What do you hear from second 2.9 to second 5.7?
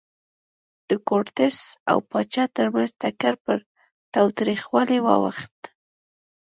ټکر پر تاوتریخوالي واوښت.